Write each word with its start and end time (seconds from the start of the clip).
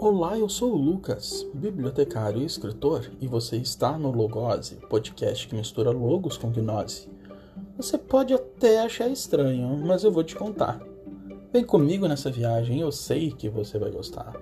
Olá, 0.00 0.38
eu 0.38 0.48
sou 0.48 0.74
o 0.74 0.76
Lucas, 0.76 1.44
bibliotecário 1.52 2.40
e 2.40 2.44
escritor, 2.44 3.10
e 3.20 3.26
você 3.26 3.56
está 3.56 3.98
no 3.98 4.12
Logose, 4.12 4.76
podcast 4.88 5.48
que 5.48 5.56
mistura 5.56 5.90
logos 5.90 6.36
com 6.36 6.52
gnose. 6.52 7.08
Você 7.76 7.98
pode 7.98 8.32
até 8.32 8.80
achar 8.80 9.08
estranho, 9.08 9.76
mas 9.84 10.04
eu 10.04 10.12
vou 10.12 10.22
te 10.22 10.36
contar. 10.36 10.80
Vem 11.52 11.64
comigo 11.64 12.06
nessa 12.06 12.30
viagem, 12.30 12.80
eu 12.80 12.92
sei 12.92 13.32
que 13.32 13.48
você 13.48 13.76
vai 13.76 13.90
gostar. 13.90 14.32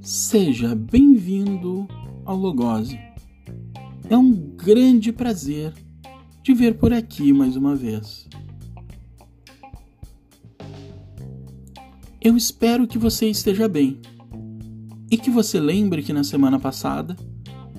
Seja 0.00 0.76
bem-vindo 0.76 1.88
ao 2.24 2.36
Logose 2.36 2.96
é 4.12 4.16
um 4.18 4.30
grande 4.64 5.10
prazer 5.12 5.74
te 6.40 6.54
ver 6.54 6.74
por 6.74 6.92
aqui 6.92 7.32
mais 7.32 7.56
uma 7.56 7.74
vez. 7.74 8.28
Eu 12.20 12.36
espero 12.36 12.86
que 12.86 12.96
você 12.96 13.28
esteja 13.28 13.66
bem 13.66 14.00
e 15.10 15.18
que 15.18 15.30
você 15.30 15.58
lembre 15.58 16.00
que 16.00 16.12
na 16.12 16.22
semana 16.22 16.60
passada 16.60 17.16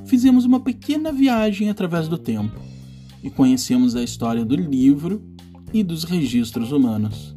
fizemos 0.05 0.43
uma 0.43 0.59
pequena 0.59 1.09
viagem 1.09 1.69
através 1.69 2.09
do 2.09 2.17
tempo 2.17 2.59
e 3.23 3.29
conhecemos 3.29 3.95
a 3.95 4.03
história 4.03 4.43
do 4.43 4.55
livro 4.57 5.23
e 5.71 5.83
dos 5.83 6.03
registros 6.03 6.73
humanos. 6.73 7.33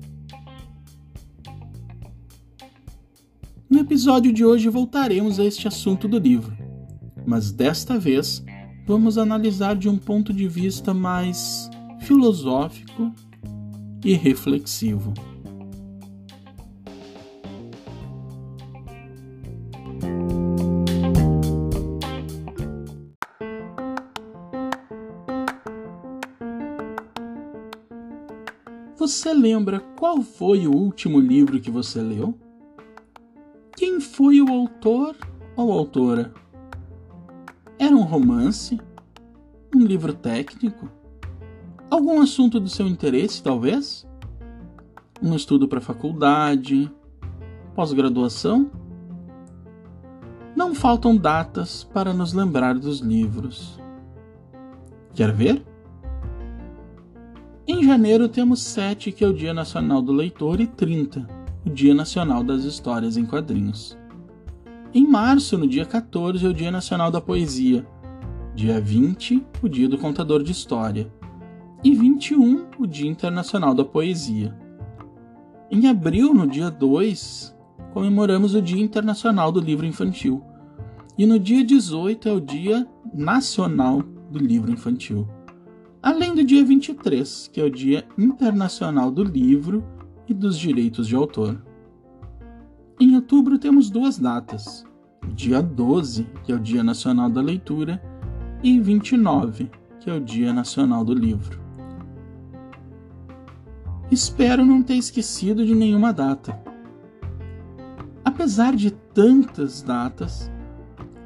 No 3.70 3.78
episódio 3.78 4.32
de 4.32 4.44
hoje 4.44 4.68
voltaremos 4.68 5.38
a 5.38 5.44
este 5.44 5.68
assunto 5.68 6.08
do 6.08 6.18
livro, 6.18 6.56
mas 7.24 7.52
desta 7.52 7.96
vez 7.96 8.44
vamos 8.86 9.18
analisar 9.18 9.74
de 9.74 9.88
um 9.88 9.98
ponto 9.98 10.32
de 10.32 10.46
vista 10.46 10.94
mais 10.94 11.68
filosófico 12.00 13.12
e 14.04 14.14
reflexivo. 14.14 15.12
Você 28.96 29.32
lembra 29.32 29.80
qual 29.96 30.22
foi 30.22 30.66
o 30.66 30.72
último 30.72 31.20
livro 31.20 31.60
que 31.60 31.70
você 31.70 32.00
leu? 32.00 32.38
Quem 33.76 34.00
foi 34.00 34.40
o 34.40 34.48
autor 34.48 35.16
ou 35.56 35.70
autora? 35.72 36.32
Romance? 38.16 38.80
Um 39.74 39.80
livro 39.80 40.14
técnico? 40.14 40.88
Algum 41.90 42.22
assunto 42.22 42.58
do 42.58 42.66
seu 42.66 42.86
interesse, 42.86 43.42
talvez? 43.42 44.08
Um 45.22 45.36
estudo 45.36 45.68
para 45.68 45.82
faculdade? 45.82 46.90
Pós-graduação? 47.74 48.70
Não 50.56 50.74
faltam 50.74 51.14
datas 51.14 51.84
para 51.84 52.14
nos 52.14 52.32
lembrar 52.32 52.78
dos 52.78 53.00
livros. 53.00 53.78
Quer 55.14 55.30
ver? 55.30 55.62
Em 57.68 57.84
janeiro 57.84 58.30
temos 58.30 58.62
7, 58.62 59.12
que 59.12 59.24
é 59.24 59.28
o 59.28 59.34
Dia 59.34 59.52
Nacional 59.52 60.00
do 60.00 60.12
Leitor, 60.12 60.58
e 60.62 60.66
30, 60.66 61.28
o 61.66 61.68
Dia 61.68 61.94
Nacional 61.94 62.42
das 62.42 62.64
Histórias 62.64 63.18
em 63.18 63.26
Quadrinhos. 63.26 63.94
Em 64.94 65.06
março, 65.06 65.58
no 65.58 65.66
dia 65.68 65.84
14, 65.84 66.46
é 66.46 66.48
o 66.48 66.54
Dia 66.54 66.70
Nacional 66.70 67.10
da 67.10 67.20
Poesia. 67.20 67.86
Dia 68.56 68.80
20, 68.80 69.46
o 69.62 69.68
Dia 69.68 69.86
do 69.86 69.98
Contador 69.98 70.42
de 70.42 70.50
História. 70.50 71.12
E 71.84 71.94
21, 71.94 72.68
o 72.78 72.86
Dia 72.86 73.06
Internacional 73.06 73.74
da 73.74 73.84
Poesia. 73.84 74.56
Em 75.70 75.86
abril, 75.86 76.32
no 76.32 76.46
dia 76.46 76.70
2, 76.70 77.54
comemoramos 77.92 78.54
o 78.54 78.62
Dia 78.62 78.82
Internacional 78.82 79.52
do 79.52 79.60
Livro 79.60 79.84
Infantil. 79.84 80.42
E 81.18 81.26
no 81.26 81.38
dia 81.38 81.62
18 81.62 82.30
é 82.30 82.32
o 82.32 82.40
Dia 82.40 82.88
Nacional 83.12 84.00
do 84.30 84.38
Livro 84.38 84.72
Infantil. 84.72 85.28
Além 86.02 86.34
do 86.34 86.42
dia 86.42 86.64
23, 86.64 87.50
que 87.52 87.60
é 87.60 87.64
o 87.64 87.70
Dia 87.70 88.06
Internacional 88.16 89.10
do 89.10 89.22
Livro 89.22 89.84
e 90.26 90.32
dos 90.32 90.58
Direitos 90.58 91.06
de 91.06 91.14
Autor. 91.14 91.62
Em 92.98 93.14
outubro 93.16 93.58
temos 93.58 93.90
duas 93.90 94.18
datas: 94.18 94.82
dia 95.34 95.60
12, 95.60 96.26
que 96.42 96.52
é 96.52 96.54
o 96.54 96.58
Dia 96.58 96.82
Nacional 96.82 97.28
da 97.28 97.42
Leitura, 97.42 98.00
e 98.62 98.80
29, 98.80 99.70
que 100.00 100.10
é 100.10 100.14
o 100.14 100.20
Dia 100.20 100.52
Nacional 100.52 101.04
do 101.04 101.14
Livro. 101.14 101.60
Espero 104.10 104.64
não 104.64 104.82
ter 104.82 104.94
esquecido 104.94 105.64
de 105.64 105.74
nenhuma 105.74 106.12
data. 106.12 106.58
Apesar 108.24 108.76
de 108.76 108.90
tantas 108.90 109.82
datas, 109.82 110.50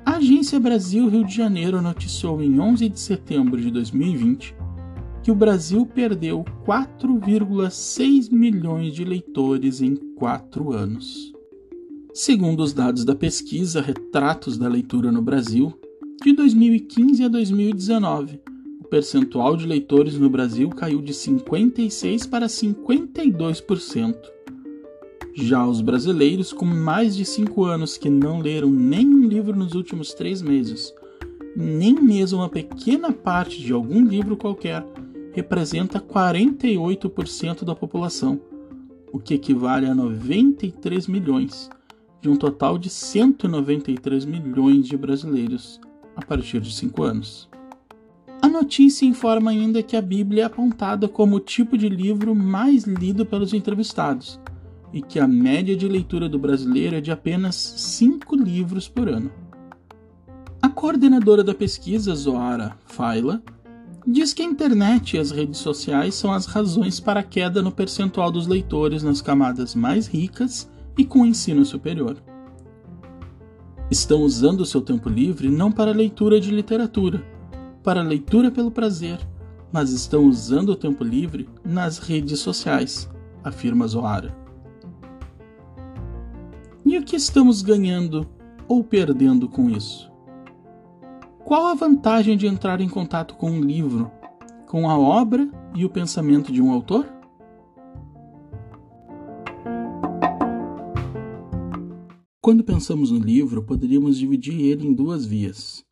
a 0.04 0.16
Agência 0.16 0.58
Brasil 0.58 1.08
Rio 1.08 1.24
de 1.24 1.34
Janeiro 1.34 1.82
noticiou 1.82 2.42
em 2.42 2.58
11 2.58 2.88
de 2.88 3.00
setembro 3.00 3.60
de 3.60 3.70
2020 3.70 4.54
que 5.22 5.30
o 5.30 5.34
Brasil 5.34 5.84
perdeu 5.84 6.44
4,6 6.66 8.32
milhões 8.32 8.94
de 8.94 9.04
leitores 9.04 9.80
em 9.80 9.94
quatro 9.94 10.72
anos. 10.72 11.32
Segundo 12.12 12.60
os 12.60 12.72
dados 12.72 13.04
da 13.04 13.14
pesquisa 13.14 13.80
Retratos 13.80 14.56
da 14.56 14.68
Leitura 14.68 15.12
no 15.12 15.22
Brasil, 15.22 15.78
de 16.22 16.34
2015 16.34 17.24
a 17.24 17.28
2019, 17.28 18.42
o 18.78 18.84
percentual 18.84 19.56
de 19.56 19.66
leitores 19.66 20.18
no 20.18 20.28
Brasil 20.28 20.68
caiu 20.68 21.00
de 21.00 21.14
56% 21.14 22.28
para 22.28 22.46
52%. 22.46 24.16
Já 25.32 25.66
os 25.66 25.80
brasileiros 25.80 26.52
com 26.52 26.66
mais 26.66 27.16
de 27.16 27.24
5 27.24 27.64
anos 27.64 27.96
que 27.96 28.10
não 28.10 28.40
leram 28.40 28.68
nenhum 28.68 29.26
livro 29.26 29.56
nos 29.56 29.74
últimos 29.74 30.12
3 30.12 30.42
meses, 30.42 30.92
nem 31.56 31.94
mesmo 31.94 32.40
uma 32.40 32.50
pequena 32.50 33.10
parte 33.12 33.58
de 33.58 33.72
algum 33.72 34.04
livro 34.04 34.36
qualquer, 34.36 34.84
representa 35.32 35.98
48% 36.00 37.64
da 37.64 37.74
população, 37.74 38.38
o 39.10 39.18
que 39.18 39.32
equivale 39.32 39.86
a 39.86 39.94
93 39.94 41.06
milhões 41.06 41.70
de 42.20 42.28
um 42.28 42.36
total 42.36 42.76
de 42.76 42.90
193 42.90 44.26
milhões 44.26 44.86
de 44.86 44.98
brasileiros 44.98 45.80
a 46.16 46.24
partir 46.24 46.60
de 46.60 46.72
5 46.74 47.02
anos. 47.02 47.48
A 48.42 48.48
notícia 48.48 49.04
informa 49.04 49.50
ainda 49.50 49.82
que 49.82 49.96
a 49.96 50.02
Bíblia 50.02 50.44
é 50.44 50.46
apontada 50.46 51.06
como 51.06 51.36
o 51.36 51.40
tipo 51.40 51.76
de 51.76 51.88
livro 51.88 52.34
mais 52.34 52.84
lido 52.84 53.26
pelos 53.26 53.52
entrevistados 53.52 54.40
e 54.92 55.02
que 55.02 55.18
a 55.20 55.28
média 55.28 55.76
de 55.76 55.86
leitura 55.86 56.28
do 56.28 56.38
brasileiro 56.38 56.96
é 56.96 57.00
de 57.00 57.12
apenas 57.12 57.54
5 57.54 58.34
livros 58.36 58.88
por 58.88 59.08
ano. 59.08 59.30
A 60.62 60.68
coordenadora 60.68 61.44
da 61.44 61.54
pesquisa, 61.54 62.14
Zoara 62.14 62.76
Faila, 62.86 63.42
diz 64.06 64.32
que 64.32 64.42
a 64.42 64.46
internet 64.46 65.16
e 65.16 65.18
as 65.18 65.30
redes 65.30 65.58
sociais 65.58 66.14
são 66.14 66.32
as 66.32 66.46
razões 66.46 66.98
para 66.98 67.20
a 67.20 67.22
queda 67.24 67.62
no 67.62 67.70
percentual 67.70 68.30
dos 68.30 68.46
leitores 68.46 69.02
nas 69.02 69.20
camadas 69.20 69.74
mais 69.74 70.06
ricas 70.06 70.70
e 70.98 71.04
com 71.04 71.24
ensino 71.24 71.64
superior. 71.64 72.16
Estão 73.90 74.22
usando 74.22 74.60
o 74.60 74.66
seu 74.66 74.80
tempo 74.80 75.08
livre 75.08 75.50
não 75.50 75.72
para 75.72 75.90
leitura 75.90 76.38
de 76.38 76.52
literatura, 76.52 77.24
para 77.82 78.02
leitura 78.02 78.48
pelo 78.48 78.70
prazer, 78.70 79.18
mas 79.72 79.90
estão 79.90 80.26
usando 80.26 80.68
o 80.68 80.76
tempo 80.76 81.02
livre 81.02 81.48
nas 81.64 81.98
redes 81.98 82.38
sociais, 82.38 83.10
afirma 83.42 83.88
Zoara. 83.88 84.32
E 86.86 86.96
o 86.96 87.02
que 87.02 87.16
estamos 87.16 87.62
ganhando 87.62 88.28
ou 88.68 88.84
perdendo 88.84 89.48
com 89.48 89.68
isso? 89.68 90.08
Qual 91.44 91.66
a 91.66 91.74
vantagem 91.74 92.36
de 92.36 92.46
entrar 92.46 92.80
em 92.80 92.88
contato 92.88 93.34
com 93.34 93.50
um 93.50 93.60
livro, 93.60 94.08
com 94.68 94.88
a 94.88 94.96
obra 94.96 95.48
e 95.74 95.84
o 95.84 95.90
pensamento 95.90 96.52
de 96.52 96.62
um 96.62 96.70
autor? 96.70 97.06
Quando 102.42 102.64
pensamos 102.64 103.10
no 103.10 103.18
livro, 103.18 103.62
poderíamos 103.62 104.16
dividir 104.16 104.58
ele 104.62 104.86
em 104.86 104.94
duas 104.94 105.26
vias: 105.26 105.84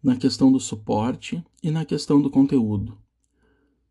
na 0.00 0.14
questão 0.14 0.52
do 0.52 0.60
suporte 0.60 1.42
e 1.60 1.68
na 1.68 1.84
questão 1.84 2.22
do 2.22 2.30
conteúdo. 2.30 2.96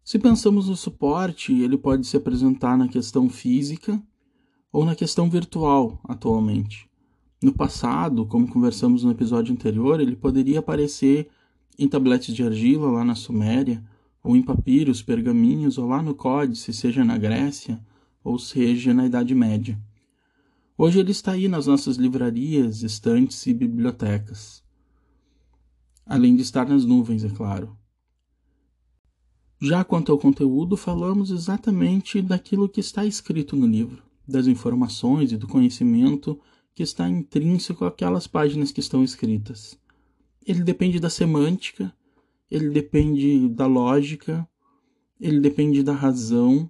Se 0.01 0.18
pensamos 0.18 0.69
no 0.69 0.77
suporte, 0.77 1.51
ele 1.51 1.77
pode 1.77 2.07
se 2.07 2.15
apresentar 2.15 2.77
na 2.77 2.88
questão 2.88 3.30
física 3.30 4.01
ou 4.71 4.86
na 4.86 4.95
questão 4.95 5.30
virtual 5.30 6.00
atualmente. 6.06 6.89
No 7.44 7.51
passado, 7.51 8.25
como 8.25 8.47
conversamos 8.47 9.04
no 9.04 9.12
episódio 9.12 9.54
anterior, 9.54 10.00
ele 10.00 10.15
poderia 10.15 10.59
aparecer 10.59 11.27
em 11.77 11.86
tabletes 11.86 12.33
de 12.33 12.44
argila 12.44 12.89
lá 12.89 13.04
na 13.04 13.13
Suméria, 13.13 13.83
ou 14.24 14.38
em 14.38 14.42
papiros, 14.42 15.01
pergaminhos, 15.01 15.77
ou 15.77 15.89
lá 15.89 16.01
no 16.01 16.15
Códice, 16.15 16.71
seja 16.71 17.04
na 17.04 17.18
Grécia, 17.18 17.83
ou 18.24 18.39
seja 18.39 18.94
na 18.94 19.06
Idade 19.06 19.36
Média. 19.36 19.77
Hoje 20.83 21.00
ele 21.00 21.12
está 21.12 21.33
aí 21.33 21.48
nas 21.48 21.68
nossas 21.68 21.98
livrarias, 21.98 22.81
estantes 22.81 23.45
e 23.45 23.54
bibliotecas. 23.54 24.63
além 26.04 26.36
de 26.36 26.42
estar 26.42 26.68
nas 26.68 26.83
nuvens, 26.83 27.24
é 27.24 27.30
claro. 27.30 27.78
Já 29.62 29.83
quanto 29.83 30.12
ao 30.12 30.18
conteúdo, 30.18 30.75
falamos 30.75 31.30
exatamente 31.30 32.19
daquilo 32.19 32.68
que 32.68 32.80
está 32.80 33.06
escrito 33.06 33.56
no 33.56 33.68
livro, 33.68 34.01
das 34.28 34.48
informações 34.48 35.31
e 35.31 35.38
do 35.38 35.48
conhecimento 35.48 36.42
que 36.74 36.81
está 36.81 37.07
intrínseco 37.07 37.86
àquelas 37.86 38.25
páginas 38.25 38.72
que 38.72 38.80
estão 38.80 39.04
escritas. 39.04 39.78
Ele 40.44 40.63
depende 40.63 41.00
da 41.00 41.12
semântica, 41.12 41.95
ele 42.50 42.72
depende 42.72 43.48
da 43.50 43.68
lógica, 43.68 44.50
ele 45.19 45.39
depende 45.42 45.83
da 45.83 45.94
razão 45.94 46.68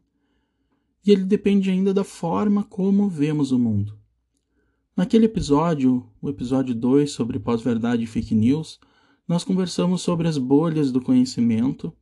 e 1.06 1.12
ele 1.12 1.24
depende 1.24 1.72
ainda 1.72 1.94
da 1.94 2.04
forma 2.04 2.66
como 2.66 3.08
vemos 3.08 3.54
o 3.54 3.58
mundo. 3.58 4.00
Naquele 4.96 5.26
episódio, 5.26 6.06
o 6.22 6.30
episódio 6.30 6.76
2 6.76 7.12
sobre 7.12 7.40
pós-verdade 7.40 8.04
e 8.04 8.08
fake 8.08 8.36
news, 8.36 8.78
nós 9.26 9.42
conversamos 9.42 10.02
sobre 10.02 10.28
as 10.28 10.38
bolhas 10.38 10.92
do 10.92 11.00
conhecimento 11.00 11.94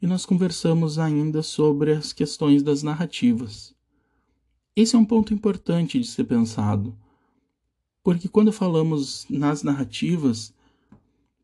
e 0.00 0.06
nós 0.06 0.24
conversamos 0.24 1.00
ainda 1.00 1.42
sobre 1.42 1.90
as 1.90 2.12
questões 2.12 2.62
das 2.62 2.84
narrativas. 2.84 3.74
Esse 4.76 4.94
é 4.94 4.98
um 4.98 5.04
ponto 5.04 5.34
importante 5.34 5.98
de 5.98 6.06
ser 6.06 6.24
pensado, 6.24 6.96
porque 8.04 8.28
quando 8.28 8.52
falamos 8.52 9.26
nas 9.28 9.64
narrativas, 9.64 10.54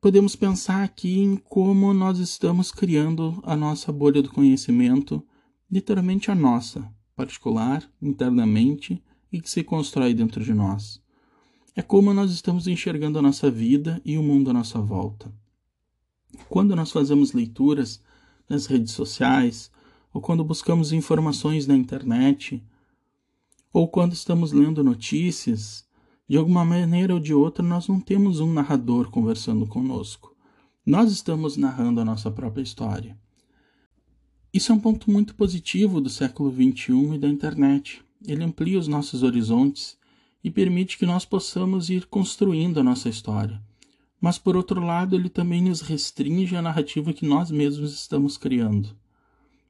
podemos 0.00 0.36
pensar 0.36 0.84
aqui 0.84 1.18
em 1.18 1.36
como 1.36 1.92
nós 1.92 2.20
estamos 2.20 2.70
criando 2.70 3.42
a 3.42 3.56
nossa 3.56 3.90
bolha 3.90 4.22
do 4.22 4.30
conhecimento, 4.30 5.20
literalmente 5.68 6.30
a 6.30 6.36
nossa, 6.36 6.88
particular, 7.16 7.82
internamente 8.00 9.02
e 9.34 9.40
que 9.40 9.50
se 9.50 9.64
constrói 9.64 10.14
dentro 10.14 10.44
de 10.44 10.54
nós. 10.54 11.02
É 11.74 11.82
como 11.82 12.14
nós 12.14 12.30
estamos 12.30 12.68
enxergando 12.68 13.18
a 13.18 13.22
nossa 13.22 13.50
vida 13.50 14.00
e 14.04 14.16
o 14.16 14.22
mundo 14.22 14.50
à 14.50 14.52
nossa 14.52 14.80
volta. 14.80 15.34
Quando 16.48 16.76
nós 16.76 16.92
fazemos 16.92 17.32
leituras 17.32 18.00
nas 18.48 18.66
redes 18.66 18.92
sociais, 18.92 19.72
ou 20.12 20.20
quando 20.20 20.44
buscamos 20.44 20.92
informações 20.92 21.66
na 21.66 21.74
internet, 21.74 22.62
ou 23.72 23.88
quando 23.88 24.12
estamos 24.12 24.52
lendo 24.52 24.84
notícias, 24.84 25.84
de 26.28 26.36
alguma 26.36 26.64
maneira 26.64 27.12
ou 27.12 27.18
de 27.18 27.34
outra 27.34 27.64
nós 27.64 27.88
não 27.88 27.98
temos 27.98 28.38
um 28.38 28.52
narrador 28.52 29.10
conversando 29.10 29.66
conosco. 29.66 30.32
Nós 30.86 31.10
estamos 31.10 31.56
narrando 31.56 32.00
a 32.00 32.04
nossa 32.04 32.30
própria 32.30 32.62
história. 32.62 33.18
Isso 34.52 34.70
é 34.70 34.74
um 34.76 34.80
ponto 34.80 35.10
muito 35.10 35.34
positivo 35.34 36.00
do 36.00 36.08
século 36.08 36.52
XXI 36.52 37.14
e 37.14 37.18
da 37.18 37.28
internet. 37.28 38.03
Ele 38.26 38.44
amplia 38.44 38.78
os 38.78 38.88
nossos 38.88 39.22
horizontes 39.22 39.96
e 40.42 40.50
permite 40.50 40.98
que 40.98 41.06
nós 41.06 41.24
possamos 41.24 41.90
ir 41.90 42.06
construindo 42.06 42.80
a 42.80 42.82
nossa 42.82 43.08
história 43.08 43.60
mas 44.24 44.38
por 44.38 44.56
outro 44.56 44.80
lado 44.80 45.14
ele 45.14 45.28
também 45.28 45.60
nos 45.60 45.82
restringe 45.82 46.56
a 46.56 46.62
narrativa 46.62 47.12
que 47.12 47.26
nós 47.26 47.50
mesmos 47.50 47.92
estamos 47.92 48.38
criando. 48.38 48.96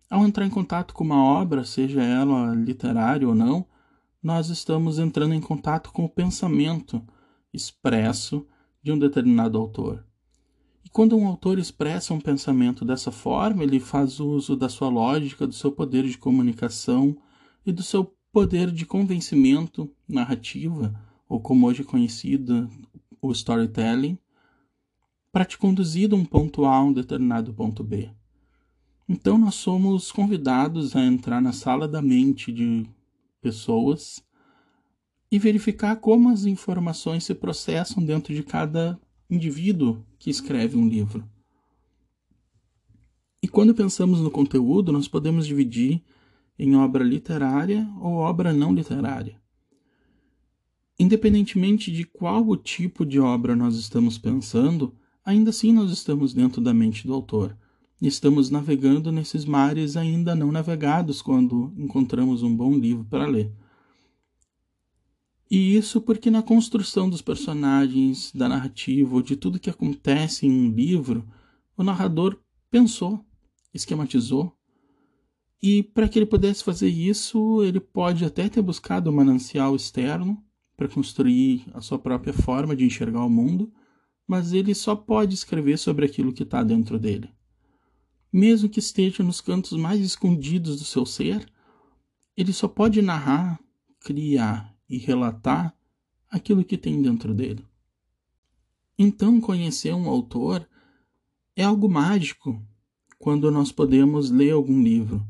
Ao 0.09 0.25
entrar 0.25 0.47
em 0.47 0.51
contato 0.51 0.95
com 0.95 1.03
uma 1.03 1.21
obra, 1.21 1.65
seja 1.65 2.01
ela 2.01 2.55
literária 2.55 3.27
ou 3.27 3.35
não, 3.35 3.67
nós 4.23 4.51
estamos 4.51 5.01
entrando 5.01 5.35
em 5.35 5.41
contato 5.41 5.91
com 5.91 6.05
o 6.05 6.09
pensamento 6.09 7.03
expresso 7.53 8.47
de 8.81 8.93
um 8.93 8.99
determinado 8.99 9.59
autor. 9.59 10.07
E 10.85 10.89
quando 10.89 11.17
um 11.17 11.27
autor 11.27 11.59
expressa 11.59 12.15
um 12.15 12.21
pensamento 12.21 12.85
dessa 12.85 13.11
forma, 13.11 13.65
ele 13.65 13.81
faz 13.81 14.21
uso 14.21 14.55
da 14.55 14.69
sua 14.69 14.89
lógica, 14.89 15.49
do 15.49 15.53
seu 15.53 15.73
poder 15.73 16.05
de 16.05 16.17
comunicação 16.17 17.17
e 17.67 17.73
do 17.73 17.83
seu 17.83 18.14
poder 18.35 18.73
de 18.73 18.85
convencimento 18.85 19.89
narrativa, 20.09 20.93
ou 21.29 21.41
como 21.41 21.69
hoje 21.69 21.83
é 21.83 21.85
conhecido, 21.85 22.69
o 23.23 23.31
storytelling, 23.31 24.19
para 25.31 25.45
te 25.45 25.57
conduzir 25.57 26.09
de 26.09 26.17
um 26.17 26.25
ponto 26.25 26.65
A 26.65 26.75
a 26.75 26.83
um 26.83 26.93
determinado 26.93 27.55
ponto 27.55 27.85
B. 27.85 28.11
Então 29.09 29.39
nós 29.39 29.55
somos 29.55 30.11
convidados 30.11 30.97
a 30.97 31.05
entrar 31.05 31.41
na 31.41 31.53
sala 31.53 31.87
da 31.87 32.03
mente 32.03 32.51
de 32.51 32.85
pessoas 33.41 34.21
e 35.31 35.39
verificar 35.39 35.95
como 36.01 36.29
as 36.29 36.45
informações 36.45 37.23
se 37.23 37.37
processam 37.37 38.05
dentro 38.05 38.35
de 38.35 38.43
cada 38.43 39.01
indivíduo 39.31 40.05
que 40.19 40.29
escreve 40.29 40.77
um 40.77 40.89
livro. 40.89 41.25
E 43.41 43.47
quando 43.47 43.77
pensamos 43.77 44.21
no 44.21 44.31
conteúdo, 44.31 44.91
nós 44.91 45.07
podemos 45.07 45.47
dividir 45.47 46.03
em 46.59 46.77
obra 46.77 47.05
literária 47.05 47.89
ou 48.01 48.15
obra 48.15 48.53
não 48.53 48.75
literária. 48.75 49.41
Independentemente 50.99 51.91
de 51.91 52.05
qual 52.05 52.47
o 52.47 52.57
tipo 52.57 53.05
de 53.05 53.19
obra 53.19 53.57
nós 53.57 53.77
estamos 53.77 54.17
pensando, 54.17 54.95
Ainda 55.25 55.49
assim, 55.51 55.73
nós 55.73 55.91
estamos 55.91 56.35
dentro 56.35 56.61
da 56.61 56.75
mente 56.75 57.07
do 57.07 57.15
autor. 57.15 57.57
Estamos 58.01 58.51
navegando 58.51 59.11
nesses 59.11 59.47
mares 59.47 59.97
ainda 59.97 60.35
não 60.35 60.53
navegados 60.53 61.23
quando 61.23 61.73
encontramos 61.79 62.43
um 62.43 62.55
bom 62.55 62.77
livro 62.77 63.07
para 63.07 63.27
ler. 63.27 63.51
E 65.51 65.77
isso 65.77 65.99
porque 66.01 66.31
na 66.31 66.43
construção 66.43 67.09
dos 67.09 67.23
personagens, 67.23 68.31
da 68.35 68.49
narrativa 68.49 69.15
ou 69.15 69.23
de 69.23 69.35
tudo 69.35 69.59
que 69.59 69.71
acontece 69.71 70.47
em 70.47 70.51
um 70.51 70.71
livro, 70.71 71.27
o 71.75 71.83
narrador 71.83 72.39
pensou, 72.71 73.25
esquematizou. 73.73 74.55
E 75.65 75.83
para 75.83 76.09
que 76.09 76.19
ele 76.19 76.27
pudesse 76.27 76.63
fazer 76.63 76.89
isso, 76.89 77.63
ele 77.63 77.81
pode 77.81 78.25
até 78.25 78.49
ter 78.49 78.61
buscado 78.61 79.09
um 79.09 79.15
manancial 79.15 79.75
externo 79.75 80.43
para 80.77 80.89
construir 80.89 81.65
a 81.73 81.81
sua 81.81 81.99
própria 81.99 82.35
forma 82.35 82.77
de 82.77 82.85
enxergar 82.85 83.25
o 83.25 83.31
mundo 83.31 83.73
mas 84.27 84.53
ele 84.53 84.75
só 84.75 84.97
pode 84.97 85.35
escrever 85.35 85.79
sobre 85.79 86.07
aquilo 86.07 86.33
que 86.33 86.43
está 86.43 86.63
dentro 86.63 86.99
dele. 86.99 87.31
Mesmo 88.33 88.69
que 88.69 88.79
esteja 88.79 89.23
nos 89.23 89.41
cantos 89.41 89.73
mais 89.73 90.01
escondidos 90.01 90.79
do 90.79 90.85
seu 90.85 91.07
ser, 91.07 91.47
ele 92.37 92.53
só 92.53 92.67
pode 92.67 93.01
narrar, 93.01 93.61
criar 94.01 94.75
e 94.89 94.99
relatar 94.99 95.77
aquilo 96.31 96.65
que 96.65 96.77
tem 96.77 97.01
dentro 97.01 97.33
dele. 97.33 97.65
Então, 98.99 99.41
conhecer 99.41 99.95
um 99.95 100.09
autor 100.09 100.69
é 101.55 101.63
algo 101.63 101.89
mágico 101.89 102.61
quando 103.19 103.51
nós 103.51 103.71
podemos 103.71 104.31
ler 104.31 104.53
algum 104.53 104.83
livro, 104.83 105.25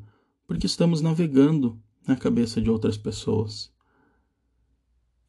porque 0.46 0.66
estamos 0.66 1.00
navegando 1.00 1.78
na 2.06 2.16
cabeça 2.16 2.60
de 2.60 2.70
outras 2.70 2.96
pessoas. 2.96 3.72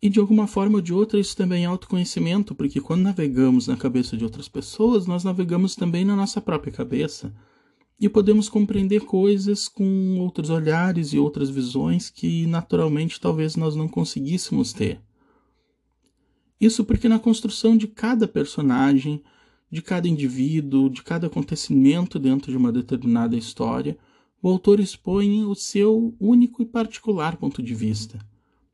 E 0.01 0.09
de 0.09 0.19
alguma 0.19 0.45
forma 0.45 0.75
ou 0.75 0.81
de 0.81 0.93
outra, 0.93 1.19
isso 1.19 1.35
também 1.35 1.63
é 1.63 1.65
autoconhecimento, 1.65 2.53
porque 2.53 2.79
quando 2.79 3.01
navegamos 3.01 3.67
na 3.67 3.75
cabeça 3.75 4.15
de 4.15 4.23
outras 4.23 4.47
pessoas, 4.47 5.07
nós 5.07 5.23
navegamos 5.23 5.75
também 5.75 6.05
na 6.05 6.15
nossa 6.15 6.39
própria 6.39 6.71
cabeça. 6.71 7.33
E 7.99 8.09
podemos 8.09 8.49
compreender 8.49 9.01
coisas 9.01 9.67
com 9.67 10.19
outros 10.19 10.49
olhares 10.49 11.13
e 11.13 11.17
outras 11.17 11.49
visões 11.49 12.09
que 12.09 12.45
naturalmente 12.45 13.19
talvez 13.19 13.55
nós 13.55 13.75
não 13.75 13.87
conseguíssemos 13.87 14.73
ter. 14.73 15.01
Isso 16.59 16.83
porque 16.83 17.09
na 17.09 17.17
construção 17.17 17.75
de 17.75 17.87
cada 17.87 18.27
personagem, 18.27 19.23
de 19.71 19.81
cada 19.81 20.07
indivíduo, 20.07 20.89
de 20.89 21.01
cada 21.01 21.27
acontecimento 21.27 22.19
dentro 22.19 22.51
de 22.51 22.57
uma 22.57 22.71
determinada 22.71 23.35
história, 23.35 23.97
o 24.41 24.49
autor 24.49 24.79
expõe 24.79 25.43
o 25.43 25.55
seu 25.55 26.15
único 26.19 26.61
e 26.61 26.65
particular 26.65 27.37
ponto 27.37 27.63
de 27.63 27.73
vista. 27.73 28.19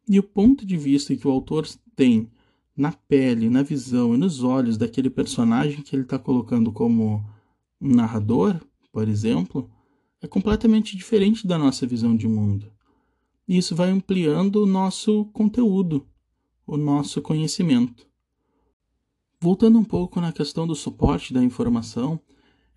E 0.07 0.19
o 0.19 0.23
ponto 0.23 0.65
de 0.65 0.77
vista 0.77 1.15
que 1.15 1.27
o 1.27 1.31
autor 1.31 1.67
tem 1.95 2.29
na 2.75 2.91
pele, 2.91 3.49
na 3.49 3.63
visão 3.63 4.13
e 4.13 4.17
nos 4.17 4.43
olhos 4.43 4.77
daquele 4.77 5.09
personagem 5.09 5.81
que 5.81 5.95
ele 5.95 6.03
está 6.03 6.17
colocando 6.17 6.71
como 6.71 7.23
narrador, 7.79 8.59
por 8.91 9.07
exemplo, 9.07 9.69
é 10.21 10.27
completamente 10.27 10.95
diferente 10.95 11.47
da 11.47 11.57
nossa 11.57 11.87
visão 11.87 12.15
de 12.15 12.27
mundo. 12.27 12.71
E 13.47 13.57
isso 13.57 13.75
vai 13.75 13.89
ampliando 13.89 14.63
o 14.63 14.65
nosso 14.65 15.25
conteúdo, 15.25 16.05
o 16.65 16.77
nosso 16.77 17.21
conhecimento. 17.21 18.07
Voltando 19.39 19.79
um 19.79 19.83
pouco 19.83 20.21
na 20.21 20.31
questão 20.31 20.67
do 20.67 20.75
suporte 20.75 21.33
da 21.33 21.43
informação, 21.43 22.19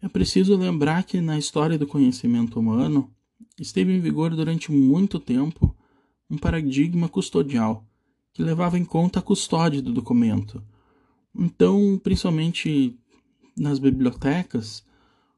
é 0.04 0.08
preciso 0.08 0.54
lembrar 0.54 1.02
que 1.04 1.18
na 1.18 1.38
história 1.38 1.78
do 1.78 1.86
conhecimento 1.86 2.60
humano 2.60 3.10
esteve 3.58 3.90
em 3.90 4.00
vigor 4.00 4.36
durante 4.36 4.70
muito 4.70 5.18
tempo 5.18 5.74
um 6.28 6.36
paradigma 6.36 7.08
custodial, 7.08 7.82
que 8.34 8.42
levava 8.42 8.78
em 8.78 8.84
conta 8.84 9.20
a 9.20 9.22
custódia 9.22 9.80
do 9.80 9.94
documento. 9.94 10.62
Então, 11.34 11.98
principalmente 12.02 12.98
nas 13.56 13.78
bibliotecas, 13.78 14.84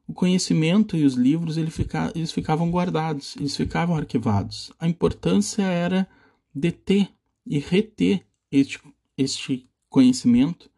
o 0.05 0.11
conhecimento 0.11 0.97
e 0.97 1.05
os 1.05 1.13
livros 1.13 1.55
eles 1.55 2.33
ficavam 2.33 2.69
guardados, 2.69 3.37
eles 3.37 3.55
ficavam 3.55 3.95
arquivados. 3.95 4.73
A 4.77 4.85
importância 4.85 5.63
era 5.63 6.05
deter 6.53 7.09
e 7.45 7.57
reter 7.57 8.21
este, 8.51 8.81
este 9.17 9.69
conhecimento 9.89 10.69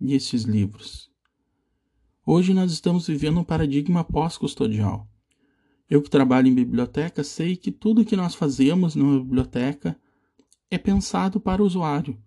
e 0.00 0.14
estes 0.14 0.44
livros. 0.44 1.14
Hoje 2.28 2.52
nós 2.52 2.72
estamos 2.72 3.06
vivendo 3.06 3.38
um 3.38 3.44
paradigma 3.44 4.02
pós-custodial. 4.02 5.08
Eu 5.88 6.02
que 6.02 6.10
trabalho 6.10 6.48
em 6.48 6.54
biblioteca 6.54 7.22
sei 7.22 7.54
que 7.54 7.70
tudo 7.70 8.04
que 8.04 8.16
nós 8.16 8.34
fazemos 8.34 8.96
numa 8.96 9.20
biblioteca 9.20 9.96
é 10.68 10.76
pensado 10.76 11.38
para 11.38 11.62
o 11.62 11.64
usuário. 11.64 12.18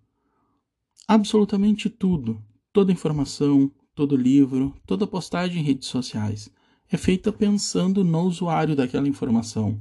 Absolutamente 1.06 1.90
tudo, 1.90 2.42
toda 2.72 2.90
informação, 2.90 3.70
todo 3.94 4.16
livro, 4.16 4.74
toda 4.86 5.06
postagem 5.06 5.60
em 5.60 5.66
redes 5.66 5.88
sociais 5.88 6.50
é 6.90 6.96
feita 6.96 7.30
pensando 7.30 8.02
no 8.02 8.22
usuário 8.22 8.74
daquela 8.74 9.06
informação. 9.06 9.78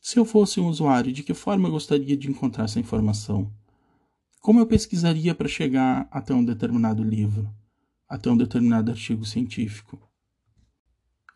Se 0.00 0.18
eu 0.18 0.24
fosse 0.24 0.58
um 0.58 0.68
usuário, 0.68 1.12
de 1.12 1.22
que 1.22 1.34
forma 1.34 1.68
eu 1.68 1.72
gostaria 1.72 2.16
de 2.16 2.30
encontrar 2.30 2.64
essa 2.64 2.80
informação? 2.80 3.52
Como 4.40 4.60
eu 4.60 4.66
pesquisaria 4.66 5.34
para 5.34 5.46
chegar 5.46 6.08
até 6.10 6.32
um 6.32 6.42
determinado 6.42 7.04
livro, 7.04 7.52
até 8.08 8.30
um 8.30 8.36
determinado 8.36 8.90
artigo 8.90 9.24
científico? 9.24 10.00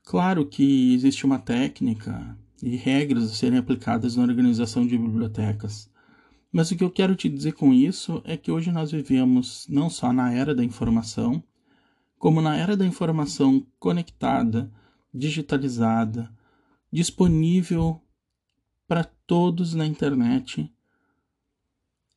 Claro 0.05 0.47
que 0.47 0.95
existe 0.95 1.25
uma 1.25 1.39
técnica 1.39 2.37
e 2.63 2.77
regras 2.77 3.25
a 3.25 3.35
serem 3.35 3.59
aplicadas 3.59 4.17
na 4.17 4.23
organização 4.23 4.87
de 4.87 4.97
bibliotecas. 4.97 5.91
Mas 6.51 6.71
o 6.71 6.77
que 6.77 6.85
eu 6.85 6.91
quero 6.91 7.17
te 7.17 7.29
dizer 7.29 7.53
com 7.53 7.73
isso 7.73 8.23
é 8.25 8.37
que 8.37 8.51
hoje 8.51 8.71
nós 8.71 8.93
vivemos 8.93 9.67
não 9.69 9.89
só 9.89 10.13
na 10.13 10.33
era 10.33 10.55
da 10.55 10.63
informação, 10.63 11.43
como 12.19 12.41
na 12.41 12.57
era 12.57 12.77
da 12.77 12.87
informação 12.87 13.67
conectada, 13.79 14.71
digitalizada, 15.13 16.33
disponível 16.93 18.01
para 18.87 19.05
todos 19.27 19.75
na 19.75 19.87
internet 19.87 20.73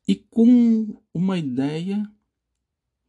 e 0.06 0.14
com 0.14 1.00
uma 1.12 1.38
ideia 1.38 2.08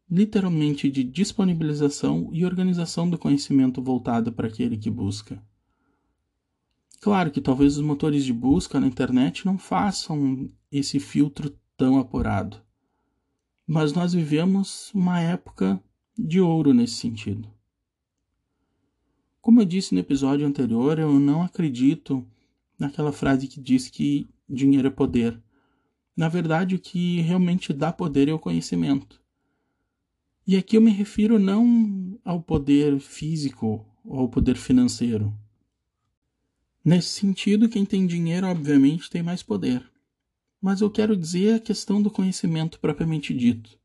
literalmente 0.10 0.90
de 0.90 1.04
disponibilização 1.04 2.30
e 2.32 2.46
organização 2.46 3.10
do 3.10 3.18
conhecimento 3.18 3.82
voltada 3.82 4.32
para 4.32 4.48
aquele 4.48 4.78
que 4.78 4.90
busca. 4.90 5.44
Claro 7.02 7.30
que 7.30 7.42
talvez 7.42 7.78
os 7.78 7.84
motores 7.84 8.24
de 8.24 8.34
busca 8.34 8.80
na 8.80 8.88
internet 8.88 9.46
não 9.46 9.58
façam 9.58 10.50
esse 10.72 11.00
filtro 11.00 11.56
tão 11.76 12.00
apurado, 12.00 12.62
mas 13.66 13.94
nós 13.94 14.14
vivemos 14.14 14.92
uma 14.94 15.20
época 15.20 15.82
de 16.18 16.40
ouro 16.40 16.74
nesse 16.74 16.96
sentido. 16.96 17.48
Como 19.42 19.62
eu 19.62 19.66
disse 19.66 19.94
no 19.94 20.00
episódio 20.00 20.48
anterior, 20.48 20.98
eu 20.98 21.20
não 21.20 21.44
acredito 21.44 22.26
naquela 22.80 23.12
frase 23.12 23.48
que 23.48 23.62
diz 23.62 23.90
que 23.90 24.28
dinheiro 24.50 24.88
é 24.88 24.92
poder. 24.92 25.42
Na 26.16 26.28
verdade, 26.28 26.76
o 26.76 26.80
que 26.80 27.22
realmente 27.22 27.72
dá 27.72 27.94
poder 27.94 28.28
é 28.28 28.34
o 28.34 28.40
conhecimento. 28.40 29.22
E 30.48 30.56
aqui 30.56 30.77
eu 30.77 30.82
me 30.82 30.92
refiro 30.92 31.38
não 31.38 32.18
ao 32.24 32.42
poder 32.42 33.01
físico 33.01 33.86
ou 34.06 34.20
ao 34.20 34.30
poder 34.30 34.56
financeiro. 34.56 35.38
Nesse 36.86 37.10
sentido, 37.10 37.68
quem 37.68 37.86
tem 37.86 38.08
dinheiro, 38.08 38.48
obviamente, 38.48 39.10
tem 39.10 39.22
mais 39.22 39.44
poder. 39.44 39.84
Mas 40.62 40.80
eu 40.80 40.89
quero 40.89 41.18
dizer 41.18 41.56
a 41.56 41.60
questão 41.60 42.01
do 42.01 42.10
conhecimento 42.10 42.80
propriamente 42.80 43.34
dito. 43.34 43.77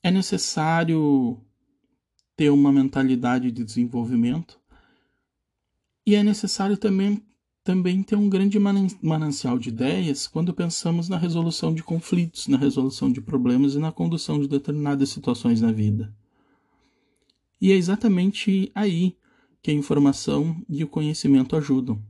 É 0.00 0.08
necessário 0.08 1.40
ter 2.36 2.50
uma 2.50 2.72
mentalidade 2.72 3.50
de 3.50 3.64
desenvolvimento 3.64 4.60
e 6.06 6.14
é 6.14 6.22
necessário 6.22 6.76
também, 6.76 7.20
também 7.66 8.00
ter 8.00 8.14
um 8.14 8.28
grande 8.28 8.60
manancial 8.60 9.58
de 9.58 9.70
ideias 9.70 10.28
quando 10.28 10.54
pensamos 10.54 11.08
na 11.08 11.18
resolução 11.18 11.74
de 11.74 11.82
conflitos, 11.82 12.46
na 12.46 12.56
resolução 12.56 13.10
de 13.10 13.20
problemas 13.20 13.74
e 13.74 13.80
na 13.80 13.90
condução 13.90 14.38
de 14.40 14.46
determinadas 14.46 15.08
situações 15.08 15.60
na 15.60 15.72
vida. 15.72 16.14
E 17.60 17.72
é 17.72 17.74
exatamente 17.74 18.70
aí 18.72 19.16
que 19.60 19.72
a 19.72 19.74
informação 19.74 20.64
e 20.68 20.84
o 20.84 20.86
conhecimento 20.86 21.56
ajudam. 21.56 22.00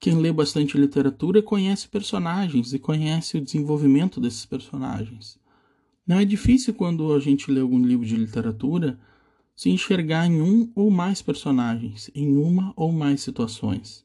Quem 0.00 0.16
lê 0.16 0.32
bastante 0.32 0.76
literatura 0.76 1.40
conhece 1.40 1.86
personagens 1.86 2.72
e 2.72 2.80
conhece 2.80 3.36
o 3.36 3.40
desenvolvimento 3.40 4.20
desses 4.20 4.44
personagens. 4.44 5.38
Não 6.04 6.18
é 6.18 6.24
difícil 6.24 6.74
quando 6.74 7.12
a 7.12 7.20
gente 7.20 7.52
lê 7.52 7.60
algum 7.60 7.78
livro 7.78 8.04
de 8.04 8.16
literatura 8.16 8.98
se 9.62 9.70
enxergar 9.70 10.26
em 10.26 10.42
um 10.42 10.72
ou 10.74 10.90
mais 10.90 11.22
personagens, 11.22 12.10
em 12.16 12.36
uma 12.36 12.72
ou 12.74 12.90
mais 12.90 13.20
situações. 13.20 14.04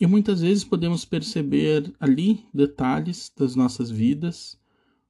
E 0.00 0.08
muitas 0.08 0.40
vezes 0.40 0.64
podemos 0.64 1.04
perceber 1.04 1.94
ali 2.00 2.44
detalhes 2.52 3.32
das 3.38 3.54
nossas 3.54 3.92
vidas 3.92 4.58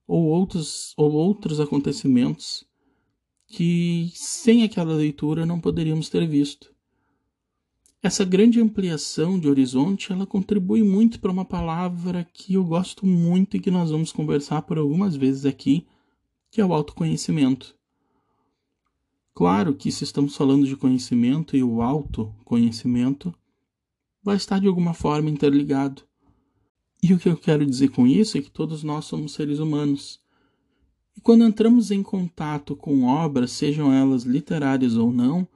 ou 0.07 0.25
outros, 0.25 0.93
ou 0.95 1.11
outros 1.11 1.59
acontecimentos 1.59 2.67
que 3.47 4.13
sem 4.15 4.63
aquela 4.63 4.95
leitura 4.95 5.47
não 5.47 5.59
poderíamos 5.59 6.11
ter 6.11 6.27
visto. 6.29 6.71
Essa 8.03 8.27
grande 8.27 8.61
ampliação 8.61 9.41
de 9.41 9.49
horizonte, 9.49 10.13
ela 10.13 10.27
contribui 10.27 10.83
muito 10.83 11.19
para 11.19 11.33
uma 11.33 11.47
palavra 11.47 12.29
que 12.31 12.53
eu 12.53 12.65
gosto 12.65 13.07
muito 13.07 13.57
e 13.57 13.61
que 13.61 13.71
nós 13.71 13.91
vamos 13.91 14.13
conversar 14.13 14.61
por 14.61 14.77
algumas 14.77 15.17
vezes 15.17 15.47
aqui, 15.47 15.87
que 16.51 16.61
é 16.61 16.65
o 16.67 16.75
autoconhecimento. 16.75 17.76
Claro 19.37 19.75
que 19.75 19.93
se 19.93 20.03
estamos 20.03 20.35
falando 20.35 20.67
de 20.67 20.75
conhecimento 20.75 21.59
e 21.59 21.63
o 21.63 21.83
autoconhecimento 21.83 23.35
vai 24.23 24.35
estar 24.35 24.59
de 24.59 24.67
alguma 24.67 24.95
forma 24.95 25.29
interligado. 25.29 26.01
E 27.03 27.13
o 27.13 27.19
que 27.19 27.29
eu 27.29 27.37
quero 27.37 27.67
dizer 27.67 27.91
com 27.91 28.07
isso 28.07 28.39
é 28.39 28.41
que 28.41 28.51
todos 28.51 28.83
nós 28.83 29.05
somos 29.05 29.35
seres 29.35 29.59
humanos. 29.59 30.19
E 31.15 31.21
quando 31.21 31.45
entramos 31.45 31.91
em 31.91 32.03
contato 32.03 32.75
com 32.75 33.05
obras, 33.05 33.51
sejam 33.51 33.93
elas 33.93 34.23
literárias 34.23 34.97
ou 34.97 35.13
não, 35.13 35.47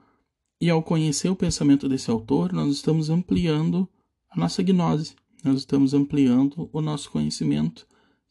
e 0.61 0.69
ao 0.69 0.83
conhecer 0.83 1.29
o 1.29 1.35
pensamento 1.35 1.89
desse 1.89 2.11
autor, 2.11 2.53
nós 2.53 2.71
estamos 2.71 3.09
ampliando 3.09 3.89
a 4.29 4.39
nossa 4.39 4.61
gnose, 4.61 5.15
nós 5.43 5.57
estamos 5.57 5.95
ampliando 5.95 6.69
o 6.71 6.81
nosso 6.81 7.09
conhecimento 7.09 7.87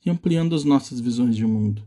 e 0.07 0.11
ampliando 0.11 0.55
as 0.55 0.63
nossas 0.63 1.01
visões 1.01 1.35
de 1.35 1.45
mundo. 1.45 1.83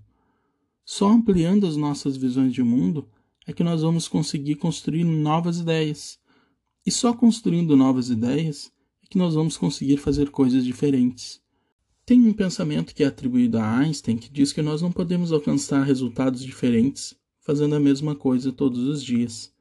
Só 0.83 1.07
ampliando 1.07 1.65
as 1.65 1.77
nossas 1.77 2.17
visões 2.17 2.51
de 2.51 2.61
mundo 2.61 3.07
é 3.45 3.53
que 3.53 3.63
nós 3.63 3.81
vamos 3.81 4.07
conseguir 4.07 4.55
construir 4.55 5.03
novas 5.03 5.59
ideias. 5.59 6.19
E 6.85 6.91
só 6.91 7.13
construindo 7.13 7.75
novas 7.75 8.09
ideias 8.09 8.71
é 9.03 9.07
que 9.07 9.17
nós 9.17 9.33
vamos 9.35 9.57
conseguir 9.57 9.97
fazer 9.97 10.29
coisas 10.29 10.63
diferentes. 10.63 11.41
Tem 12.05 12.19
um 12.19 12.33
pensamento 12.33 12.93
que 12.93 13.03
é 13.03 13.07
atribuído 13.07 13.57
a 13.57 13.79
Einstein 13.79 14.17
que 14.17 14.29
diz 14.29 14.51
que 14.51 14.61
nós 14.61 14.81
não 14.81 14.91
podemos 14.91 15.31
alcançar 15.31 15.83
resultados 15.83 16.43
diferentes 16.43 17.15
fazendo 17.39 17.75
a 17.75 17.79
mesma 17.79 18.15
coisa 18.15 18.51
todos 18.51 18.87
os 18.87 19.03
dias. 19.03 19.53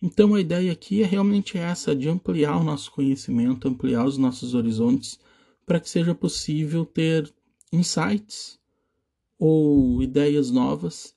Então 0.00 0.34
a 0.34 0.40
ideia 0.40 0.70
aqui 0.70 1.02
é 1.02 1.06
realmente 1.06 1.56
essa 1.56 1.96
de 1.96 2.08
ampliar 2.08 2.58
o 2.58 2.64
nosso 2.64 2.92
conhecimento, 2.92 3.66
ampliar 3.66 4.04
os 4.04 4.18
nossos 4.18 4.54
horizontes, 4.54 5.18
para 5.64 5.80
que 5.80 5.88
seja 5.88 6.14
possível 6.14 6.84
ter 6.84 7.32
insights 7.72 8.58
ou 9.38 10.02
ideias 10.02 10.50
novas 10.50 11.15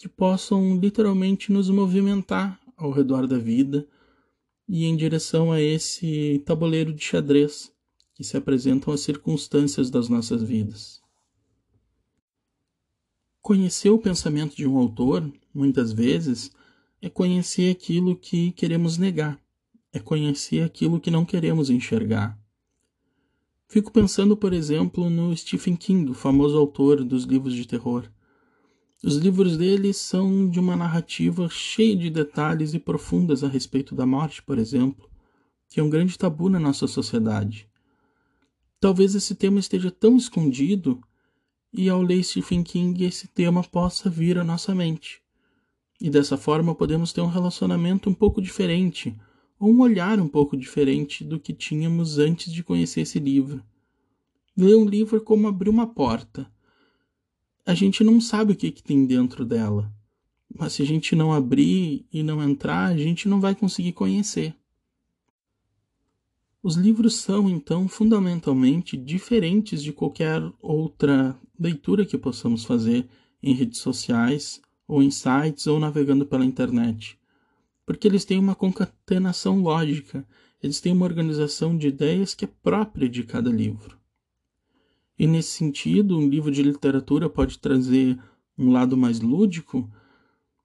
que 0.00 0.08
possam 0.08 0.78
literalmente 0.78 1.52
nos 1.52 1.68
movimentar 1.68 2.58
ao 2.74 2.90
redor 2.90 3.26
da 3.26 3.36
vida 3.36 3.86
e 4.66 4.86
em 4.86 4.96
direção 4.96 5.52
a 5.52 5.60
esse 5.60 6.42
tabuleiro 6.46 6.90
de 6.90 7.04
xadrez 7.04 7.70
que 8.14 8.24
se 8.24 8.34
apresentam 8.34 8.94
às 8.94 9.02
circunstâncias 9.02 9.90
das 9.90 10.08
nossas 10.08 10.42
vidas. 10.42 11.02
Conhecer 13.42 13.90
o 13.90 13.98
pensamento 13.98 14.56
de 14.56 14.66
um 14.66 14.78
autor, 14.78 15.30
muitas 15.52 15.92
vezes, 15.92 16.50
é 17.02 17.10
conhecer 17.10 17.70
aquilo 17.70 18.16
que 18.16 18.52
queremos 18.52 18.96
negar, 18.96 19.38
é 19.92 19.98
conhecer 19.98 20.62
aquilo 20.62 20.98
que 20.98 21.10
não 21.10 21.26
queremos 21.26 21.68
enxergar. 21.68 22.40
Fico 23.68 23.92
pensando, 23.92 24.34
por 24.34 24.54
exemplo, 24.54 25.10
no 25.10 25.36
Stephen 25.36 25.76
King, 25.76 26.10
o 26.10 26.14
famoso 26.14 26.56
autor 26.56 27.04
dos 27.04 27.24
livros 27.24 27.54
de 27.54 27.68
terror. 27.68 28.10
Os 29.02 29.16
livros 29.16 29.56
dele 29.56 29.94
são 29.94 30.46
de 30.48 30.60
uma 30.60 30.76
narrativa 30.76 31.48
cheia 31.48 31.96
de 31.96 32.10
detalhes 32.10 32.74
e 32.74 32.78
profundas 32.78 33.42
a 33.42 33.48
respeito 33.48 33.94
da 33.94 34.04
morte, 34.04 34.42
por 34.42 34.58
exemplo, 34.58 35.08
que 35.70 35.80
é 35.80 35.82
um 35.82 35.88
grande 35.88 36.18
tabu 36.18 36.50
na 36.50 36.60
nossa 36.60 36.86
sociedade. 36.86 37.66
Talvez 38.78 39.14
esse 39.14 39.34
tema 39.34 39.58
esteja 39.58 39.90
tão 39.90 40.16
escondido 40.16 41.00
e 41.72 41.88
ao 41.88 42.02
ler 42.02 42.22
Stephen 42.22 42.62
King 42.62 43.04
esse 43.04 43.26
tema 43.28 43.62
possa 43.62 44.10
vir 44.10 44.36
à 44.36 44.44
nossa 44.44 44.74
mente. 44.74 45.22
E 45.98 46.10
dessa 46.10 46.36
forma 46.36 46.74
podemos 46.74 47.10
ter 47.10 47.22
um 47.22 47.26
relacionamento 47.26 48.10
um 48.10 48.14
pouco 48.14 48.42
diferente, 48.42 49.16
ou 49.58 49.70
um 49.70 49.80
olhar 49.80 50.20
um 50.20 50.28
pouco 50.28 50.56
diferente 50.56 51.24
do 51.24 51.40
que 51.40 51.54
tínhamos 51.54 52.18
antes 52.18 52.52
de 52.52 52.62
conhecer 52.62 53.02
esse 53.02 53.18
livro. 53.18 53.62
Ler 54.54 54.76
um 54.76 54.84
livro 54.84 55.16
é 55.16 55.20
como 55.20 55.48
abrir 55.48 55.70
uma 55.70 55.86
porta. 55.86 56.50
A 57.66 57.74
gente 57.74 58.02
não 58.02 58.20
sabe 58.20 58.52
o 58.52 58.56
que, 58.56 58.70
que 58.70 58.82
tem 58.82 59.06
dentro 59.06 59.44
dela, 59.44 59.92
mas 60.52 60.72
se 60.72 60.82
a 60.82 60.86
gente 60.86 61.14
não 61.14 61.32
abrir 61.32 62.06
e 62.12 62.22
não 62.22 62.42
entrar, 62.42 62.86
a 62.86 62.96
gente 62.96 63.28
não 63.28 63.40
vai 63.40 63.54
conseguir 63.54 63.92
conhecer. 63.92 64.54
Os 66.62 66.74
livros 66.74 67.16
são, 67.16 67.48
então, 67.48 67.88
fundamentalmente 67.88 68.96
diferentes 68.96 69.82
de 69.82 69.92
qualquer 69.92 70.42
outra 70.60 71.38
leitura 71.58 72.04
que 72.04 72.18
possamos 72.18 72.64
fazer 72.64 73.08
em 73.42 73.54
redes 73.54 73.80
sociais 73.80 74.60
ou 74.86 75.02
em 75.02 75.10
sites 75.10 75.66
ou 75.66 75.78
navegando 75.78 76.26
pela 76.26 76.44
internet, 76.44 77.18
porque 77.86 78.08
eles 78.08 78.24
têm 78.24 78.38
uma 78.38 78.54
concatenação 78.54 79.62
lógica, 79.62 80.26
eles 80.62 80.80
têm 80.80 80.92
uma 80.92 81.06
organização 81.06 81.76
de 81.76 81.88
ideias 81.88 82.34
que 82.34 82.44
é 82.44 82.48
própria 82.62 83.08
de 83.08 83.22
cada 83.22 83.50
livro. 83.50 83.99
E 85.20 85.26
nesse 85.26 85.50
sentido, 85.50 86.18
um 86.18 86.26
livro 86.26 86.50
de 86.50 86.62
literatura 86.62 87.28
pode 87.28 87.58
trazer 87.58 88.18
um 88.56 88.72
lado 88.72 88.96
mais 88.96 89.20
lúdico, 89.20 89.86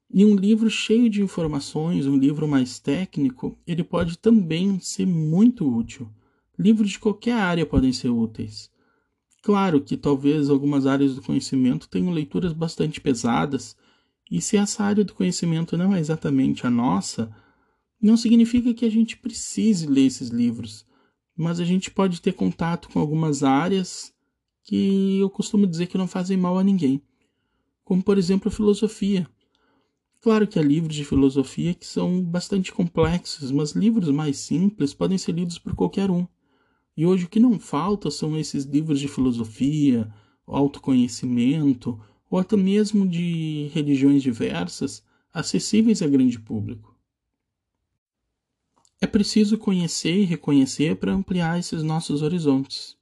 E 0.09 0.23
um 0.23 0.33
livro 0.33 0.69
cheio 0.69 1.09
de 1.09 1.21
informações, 1.21 2.05
um 2.05 2.17
livro 2.17 2.47
mais 2.47 2.79
técnico, 2.79 3.59
ele 3.67 3.83
pode 3.83 4.17
também 4.17 4.79
ser 4.79 5.05
muito 5.05 5.67
útil. 5.67 6.09
Livros 6.57 6.91
de 6.91 6.99
qualquer 6.99 7.33
área 7.33 7.65
podem 7.65 7.91
ser 7.91 8.07
úteis. 8.07 8.71
Claro 9.43 9.81
que 9.81 9.97
talvez 9.97 10.49
algumas 10.49 10.85
áreas 10.85 11.15
do 11.15 11.21
conhecimento 11.21 11.89
tenham 11.89 12.13
leituras 12.13 12.53
bastante 12.53 13.01
pesadas, 13.01 13.75
e 14.31 14.39
se 14.39 14.55
essa 14.55 14.85
área 14.85 15.03
do 15.03 15.13
conhecimento 15.13 15.75
não 15.75 15.93
é 15.93 15.99
exatamente 15.99 16.65
a 16.65 16.69
nossa, 16.69 17.29
não 18.01 18.15
significa 18.15 18.73
que 18.73 18.85
a 18.85 18.89
gente 18.89 19.17
precise 19.17 19.85
ler 19.85 20.05
esses 20.05 20.29
livros, 20.29 20.85
mas 21.35 21.59
a 21.59 21.65
gente 21.65 21.91
pode 21.91 22.21
ter 22.21 22.31
contato 22.31 22.87
com 22.87 23.01
algumas 23.01 23.43
áreas 23.43 24.14
que 24.65 25.19
eu 25.19 25.29
costumo 25.29 25.67
dizer 25.67 25.85
que 25.85 25.97
não 25.97 26.07
fazem 26.07 26.35
mal 26.35 26.57
a 26.57 26.63
ninguém, 26.63 27.01
como 27.83 28.03
por 28.03 28.17
exemplo 28.17 28.49
a 28.49 28.51
filosofia. 28.51 29.29
Claro 30.19 30.47
que 30.47 30.57
há 30.57 30.61
livros 30.61 30.95
de 30.95 31.05
filosofia 31.05 31.75
que 31.75 31.85
são 31.85 32.19
bastante 32.19 32.73
complexos, 32.73 33.51
mas 33.51 33.73
livros 33.73 34.09
mais 34.09 34.37
simples 34.39 34.91
podem 34.91 35.19
ser 35.19 35.33
lidos 35.33 35.59
por 35.59 35.75
qualquer 35.75 36.09
um. 36.09 36.27
E 36.97 37.05
hoje 37.05 37.25
o 37.25 37.29
que 37.29 37.39
não 37.39 37.59
falta 37.59 38.09
são 38.09 38.35
esses 38.35 38.65
livros 38.65 38.99
de 38.99 39.07
filosofia, 39.07 40.11
autoconhecimento, 40.47 41.99
ou 42.27 42.39
até 42.39 42.57
mesmo 42.57 43.07
de 43.07 43.69
religiões 43.71 44.23
diversas, 44.23 45.03
acessíveis 45.31 46.01
a 46.01 46.07
grande 46.07 46.39
público. 46.39 46.97
É 48.99 49.05
preciso 49.05 49.59
conhecer 49.59 50.15
e 50.15 50.25
reconhecer 50.25 50.95
para 50.95 51.13
ampliar 51.13 51.59
esses 51.59 51.83
nossos 51.83 52.23
horizontes. 52.23 52.94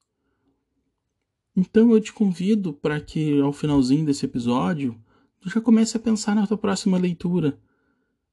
Então 1.55 1.91
eu 1.91 2.01
te 2.01 2.11
convido 2.11 2.73
para 2.73 2.99
que 2.99 3.39
ao 3.39 3.53
finalzinho 3.53 4.05
desse 4.05 4.25
episódio 4.25 4.99
tu 5.39 5.49
já 5.49 5.61
comece 5.61 5.95
a 5.95 5.99
pensar 5.99 6.35
na 6.35 6.47
tua 6.47 6.57
próxima 6.57 6.97
leitura. 6.97 7.59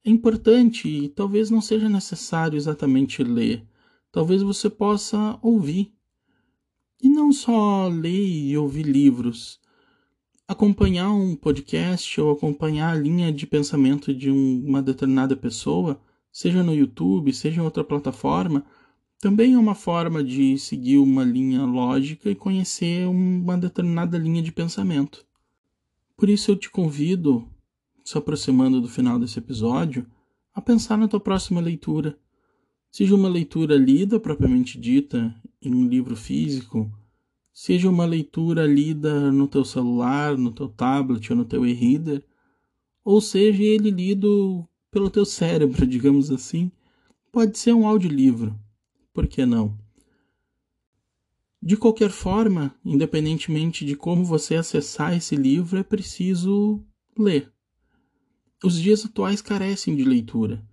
É 0.03 0.09
importante 0.09 0.87
e 0.87 1.09
talvez 1.09 1.51
não 1.51 1.61
seja 1.61 1.87
necessário 1.87 2.57
exatamente 2.57 3.23
ler. 3.23 3.63
Talvez 4.11 4.41
você 4.41 4.69
possa 4.69 5.37
ouvir. 5.41 5.93
E 7.01 7.07
não 7.07 7.31
só 7.31 7.87
ler 7.87 8.27
e 8.27 8.57
ouvir 8.57 8.83
livros. 8.83 9.59
Acompanhar 10.47 11.11
um 11.11 11.35
podcast 11.35 12.19
ou 12.19 12.31
acompanhar 12.31 12.91
a 12.91 12.99
linha 12.99 13.31
de 13.31 13.45
pensamento 13.45 14.13
de 14.13 14.29
uma 14.29 14.81
determinada 14.81 15.35
pessoa, 15.35 16.01
seja 16.31 16.63
no 16.63 16.73
YouTube, 16.73 17.31
seja 17.33 17.61
em 17.61 17.63
outra 17.63 17.83
plataforma, 17.83 18.65
também 19.21 19.53
é 19.53 19.57
uma 19.57 19.75
forma 19.75 20.23
de 20.23 20.57
seguir 20.57 20.97
uma 20.97 21.23
linha 21.23 21.63
lógica 21.63 22.27
e 22.27 22.33
conhecer 22.33 23.07
uma 23.07 23.55
determinada 23.55 24.17
linha 24.17 24.41
de 24.41 24.51
pensamento. 24.51 25.23
Por 26.17 26.27
isso 26.27 26.49
eu 26.49 26.55
te 26.55 26.71
convido, 26.71 27.47
se 28.03 28.17
aproximando 28.17 28.81
do 28.81 28.89
final 28.89 29.19
desse 29.19 29.37
episódio, 29.37 30.07
a 30.51 30.59
pensar 30.59 30.97
na 30.97 31.07
tua 31.07 31.19
próxima 31.19 31.61
leitura. 31.61 32.17
Seja 32.89 33.13
uma 33.13 33.29
leitura 33.29 33.77
lida 33.77 34.19
propriamente 34.19 34.79
dita 34.79 35.33
em 35.61 35.71
um 35.71 35.87
livro 35.87 36.15
físico, 36.15 36.91
seja 37.53 37.87
uma 37.91 38.05
leitura 38.05 38.65
lida 38.65 39.31
no 39.31 39.47
teu 39.47 39.63
celular, 39.63 40.35
no 40.35 40.51
teu 40.51 40.67
tablet 40.67 41.31
ou 41.31 41.37
no 41.37 41.45
teu 41.45 41.63
e-reader, 41.63 42.23
ou 43.05 43.21
seja 43.21 43.61
ele 43.61 43.91
lido 43.91 44.67
pelo 44.89 45.11
teu 45.11 45.25
cérebro, 45.25 45.85
digamos 45.85 46.31
assim, 46.31 46.71
pode 47.31 47.59
ser 47.59 47.73
um 47.73 47.85
audiolivro. 47.85 48.59
Por 49.13 49.27
que 49.27 49.45
não? 49.45 49.77
De 51.61 51.77
qualquer 51.77 52.09
forma, 52.09 52.75
independentemente 52.83 53.85
de 53.85 53.95
como 53.95 54.25
você 54.25 54.55
acessar 54.55 55.15
esse 55.15 55.35
livro, 55.35 55.77
é 55.77 55.83
preciso 55.83 56.83
ler. 57.17 57.51
Os 58.63 58.79
dias 58.79 59.05
atuais 59.05 59.41
carecem 59.41 59.95
de 59.95 60.03
leitura, 60.03 60.65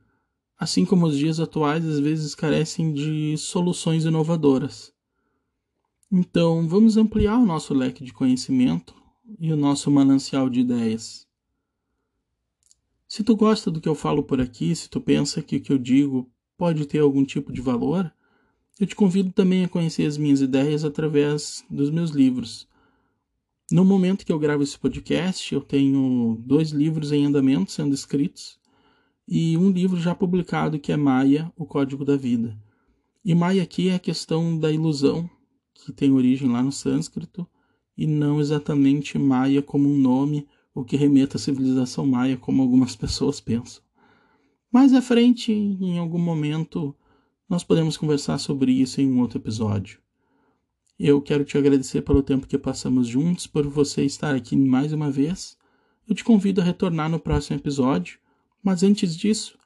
assim 0.59 0.85
como 0.85 1.07
os 1.07 1.17
dias 1.17 1.41
atuais 1.41 1.85
às 1.85 1.99
vezes 1.99 2.35
carecem 2.35 2.93
de 2.93 3.37
soluções 3.37 4.05
inovadoras. 4.05 4.93
Então, 6.11 6.67
vamos 6.67 6.97
ampliar 6.97 7.37
o 7.37 7.45
nosso 7.45 7.75
leque 7.75 8.03
de 8.03 8.13
conhecimento 8.13 8.95
e 9.39 9.53
o 9.53 9.57
nosso 9.57 9.91
manancial 9.91 10.49
de 10.49 10.61
ideias. 10.61 11.27
Se 13.07 13.23
tu 13.23 13.37
gosta 13.37 13.71
do 13.71 13.81
que 13.81 13.89
eu 13.89 13.95
falo 13.95 14.23
por 14.23 14.41
aqui, 14.41 14.75
se 14.75 14.89
tu 14.89 15.01
pensa 15.01 15.43
que 15.43 15.57
o 15.57 15.61
que 15.61 15.73
eu 15.73 15.79
digo 15.79 16.31
pode 16.57 16.87
ter 16.87 17.01
algum 17.01 17.25
tipo 17.25 17.53
de 17.53 17.61
valor, 17.61 18.11
eu 18.79 18.87
te 18.87 18.95
convido 18.95 19.33
também 19.33 19.65
a 19.65 19.69
conhecer 19.69 20.07
as 20.07 20.17
minhas 20.17 20.41
ideias 20.41 20.85
através 20.85 21.65
dos 21.69 21.91
meus 21.91 22.11
livros. 22.11 22.69
No 23.71 23.85
momento 23.85 24.25
que 24.25 24.33
eu 24.33 24.39
gravo 24.39 24.63
esse 24.63 24.79
podcast, 24.79 25.53
eu 25.53 25.61
tenho 25.61 26.41
dois 26.41 26.71
livros 26.71 27.13
em 27.13 27.27
andamento 27.27 27.73
sendo 27.73 27.95
escritos 27.95 28.59
e 29.27 29.59
um 29.59 29.71
livro 29.71 30.01
já 30.01 30.15
publicado 30.15 30.79
que 30.79 30.91
é 30.91 30.97
Maia, 30.97 31.53
o 31.57 31.67
Código 31.67 32.05
da 32.05 32.17
Vida. 32.17 32.57
E 33.23 33.35
Maia 33.35 33.63
aqui 33.63 33.89
é 33.89 33.97
a 33.97 33.99
questão 33.99 34.59
da 34.59 34.73
ilusão, 34.73 35.29
que 35.75 35.93
tem 35.93 36.11
origem 36.11 36.49
lá 36.49 36.63
no 36.63 36.73
sânscrito, 36.73 37.47
e 37.97 38.07
não 38.07 38.41
exatamente 38.41 39.19
Maia 39.19 39.61
como 39.61 39.87
um 39.87 39.99
nome, 39.99 40.47
o 40.75 40.85
que 40.85 40.97
remeta 40.97 41.37
à 41.37 41.41
civilização 41.41 42.07
maia, 42.07 42.37
como 42.37 42.63
algumas 42.63 42.95
pessoas 42.97 43.41
pensam. 43.41 43.83
Mais 44.73 44.95
à 44.95 45.03
frente, 45.03 45.53
em 45.53 45.99
algum 45.99 46.19
momento, 46.19 46.95
nós 47.49 47.65
podemos 47.65 47.97
conversar 47.97 48.39
sobre 48.39 48.73
isso 48.73 49.01
em 49.01 49.11
um 49.11 49.21
outro 49.21 49.39
episódio. 49.39 49.99
Eu 50.99 51.23
quero 51.23 51.45
te 51.45 51.57
agradecer 51.57 52.03
pelo 52.03 52.23
tempo 52.23 52.47
que 52.47 52.59
passamos 52.59 53.07
juntos, 53.07 53.47
por 53.47 53.67
você 53.67 54.05
estar 54.05 54.35
aqui 54.35 54.57
mais 54.57 54.93
uma 54.93 55.11
vez. 55.11 55.57
Eu 56.07 56.15
te 56.15 56.25
convido 56.25 56.61
a 56.61 56.65
retornar 56.65 57.09
no 57.09 57.19
próximo 57.19 57.57
episódio, 57.57 58.19
mas 58.63 58.83
antes 58.83 59.17
disso, 59.17 59.57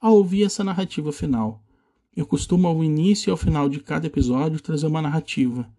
a 0.00 0.10
ouvir 0.10 0.42
essa 0.42 0.64
narrativa 0.64 1.12
final. 1.12 1.64
Eu 2.14 2.26
costumo, 2.26 2.68
ao 2.68 2.84
início 2.84 3.30
e 3.30 3.32
ao 3.32 3.36
final 3.36 3.68
de 3.68 3.80
cada 3.80 4.06
episódio, 4.06 4.60
trazer 4.60 4.86
uma 4.86 5.00
narrativa. 5.00 5.72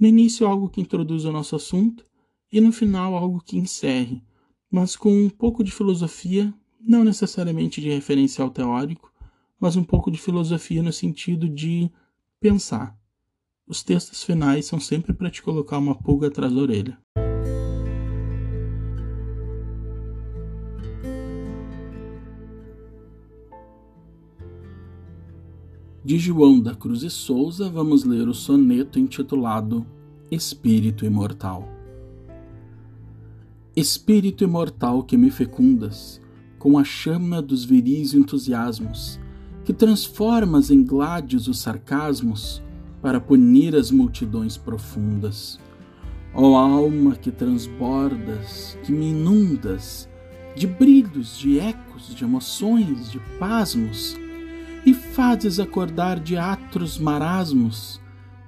No 0.00 0.08
início, 0.08 0.46
algo 0.46 0.68
que 0.68 0.80
introduza 0.80 1.28
o 1.28 1.32
nosso 1.32 1.54
assunto, 1.54 2.04
e 2.50 2.60
no 2.60 2.72
final, 2.72 3.14
algo 3.14 3.40
que 3.40 3.58
encerre, 3.58 4.22
mas 4.70 4.96
com 4.96 5.12
um 5.12 5.28
pouco 5.28 5.62
de 5.62 5.70
filosofia, 5.70 6.52
não 6.80 7.04
necessariamente 7.04 7.80
de 7.80 7.90
referencial 7.90 8.50
teórico, 8.50 9.12
mas 9.58 9.76
um 9.76 9.84
pouco 9.84 10.10
de 10.10 10.18
filosofia 10.18 10.82
no 10.82 10.92
sentido 10.92 11.48
de 11.48 11.90
pensar. 12.40 12.96
Os 13.66 13.82
textos 13.82 14.22
finais 14.22 14.66
são 14.66 14.80
sempre 14.80 15.12
para 15.12 15.30
te 15.30 15.42
colocar 15.42 15.78
uma 15.78 15.94
pulga 15.94 16.28
atrás 16.28 16.52
da 16.52 16.60
orelha. 16.60 16.98
De 26.04 26.18
João 26.18 26.58
da 26.58 26.74
Cruz 26.74 27.02
e 27.02 27.10
Souza, 27.10 27.68
vamos 27.68 28.04
ler 28.04 28.28
o 28.28 28.32
soneto 28.32 28.98
intitulado 28.98 29.84
Espírito 30.30 31.04
Imortal. 31.04 31.68
Espírito 33.76 34.42
imortal 34.42 35.02
que 35.02 35.16
me 35.16 35.30
fecundas, 35.30 36.20
com 36.58 36.78
a 36.78 36.82
chama 36.82 37.42
dos 37.42 37.64
viris 37.64 38.14
entusiasmos, 38.14 39.20
que 39.68 39.72
transformas 39.74 40.70
em 40.70 40.82
gládios 40.82 41.46
os 41.46 41.58
sarcasmos 41.58 42.62
para 43.02 43.20
punir 43.20 43.76
as 43.76 43.90
multidões 43.90 44.56
profundas. 44.56 45.60
Ó 46.32 46.56
alma 46.56 47.14
que 47.14 47.30
transbordas, 47.30 48.78
que 48.82 48.90
me 48.90 49.10
inundas 49.10 50.08
de 50.56 50.66
brilhos, 50.66 51.36
de 51.36 51.60
ecos, 51.60 52.14
de 52.14 52.24
emoções, 52.24 53.10
de 53.10 53.20
pasmos, 53.38 54.16
e 54.86 54.94
fazes 54.94 55.60
acordar 55.60 56.18
de 56.18 56.38
atros 56.38 56.98
marasmos 56.98 58.00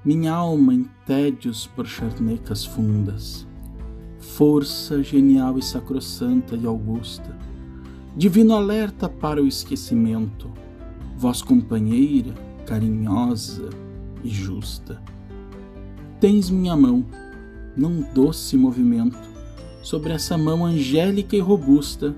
minha 0.03 0.33
alma 0.33 0.73
em 0.73 0.89
tédios 1.05 1.67
por 1.67 1.87
charnecas 1.87 2.65
fundas. 2.65 3.47
Força 4.21 5.03
genial 5.03 5.59
e 5.59 5.63
sacrossanta 5.63 6.57
e 6.57 6.65
augusta, 6.65 7.37
divino 8.17 8.55
alerta 8.55 9.07
para 9.07 9.43
o 9.43 9.47
esquecimento, 9.47 10.51
voz 11.21 11.43
companheira, 11.43 12.33
carinhosa 12.65 13.69
e 14.25 14.31
justa. 14.31 15.03
Tens 16.19 16.49
minha 16.49 16.75
mão, 16.75 17.05
num 17.77 18.01
doce 18.15 18.57
movimento, 18.57 19.19
sobre 19.83 20.15
essa 20.15 20.39
mão 20.39 20.65
angélica 20.65 21.37
e 21.37 21.41
robusta, 21.41 22.17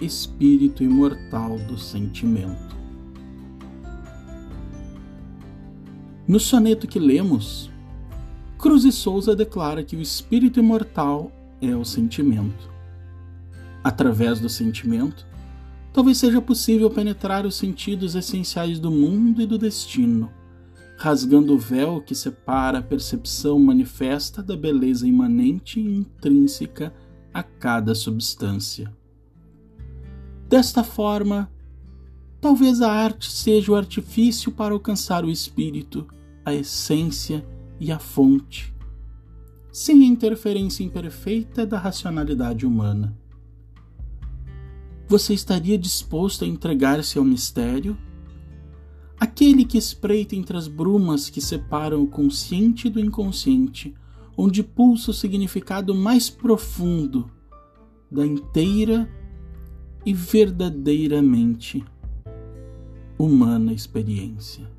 espírito 0.00 0.84
imortal 0.84 1.58
do 1.58 1.76
sentimento. 1.76 2.76
No 6.28 6.38
soneto 6.38 6.86
que 6.86 7.00
lemos, 7.00 7.68
Cruz 8.58 8.84
e 8.84 8.92
Souza 8.92 9.34
declara 9.34 9.82
que 9.82 9.96
o 9.96 10.00
espírito 10.00 10.60
imortal 10.60 11.32
é 11.60 11.74
o 11.74 11.84
sentimento. 11.84 12.70
Através 13.82 14.38
do 14.38 14.48
sentimento, 14.48 15.26
talvez 15.96 16.18
seja 16.18 16.42
possível 16.42 16.90
penetrar 16.90 17.46
os 17.46 17.54
sentidos 17.54 18.14
essenciais 18.14 18.78
do 18.78 18.90
mundo 18.90 19.40
e 19.40 19.46
do 19.46 19.56
destino, 19.56 20.30
rasgando 20.98 21.54
o 21.54 21.58
véu 21.58 22.02
que 22.02 22.14
separa 22.14 22.80
a 22.80 22.82
percepção 22.82 23.58
manifesta 23.58 24.42
da 24.42 24.54
beleza 24.54 25.08
imanente 25.08 25.80
e 25.80 25.82
intrínseca 25.82 26.92
a 27.32 27.42
cada 27.42 27.94
substância. 27.94 28.94
Desta 30.46 30.84
forma, 30.84 31.50
talvez 32.42 32.82
a 32.82 32.92
arte 32.92 33.32
seja 33.32 33.72
o 33.72 33.74
artifício 33.74 34.52
para 34.52 34.74
alcançar 34.74 35.24
o 35.24 35.30
espírito, 35.30 36.06
a 36.44 36.52
essência 36.52 37.42
e 37.80 37.90
a 37.90 37.98
fonte, 37.98 38.70
sem 39.72 40.02
a 40.02 40.06
interferência 40.06 40.84
imperfeita 40.84 41.64
da 41.64 41.78
racionalidade 41.78 42.66
humana. 42.66 43.16
Você 45.08 45.32
estaria 45.34 45.78
disposto 45.78 46.44
a 46.44 46.48
entregar-se 46.48 47.16
ao 47.16 47.24
mistério? 47.24 47.96
Aquele 49.18 49.64
que 49.64 49.78
espreita 49.78 50.34
entre 50.34 50.56
as 50.56 50.66
brumas 50.66 51.30
que 51.30 51.40
separam 51.40 52.02
o 52.02 52.08
consciente 52.08 52.90
do 52.90 52.98
inconsciente, 52.98 53.94
onde 54.36 54.62
pulsa 54.62 55.12
o 55.12 55.14
significado 55.14 55.94
mais 55.94 56.28
profundo 56.28 57.30
da 58.10 58.26
inteira 58.26 59.08
e 60.04 60.12
verdadeiramente 60.12 61.84
humana 63.18 63.72
experiência. 63.72 64.75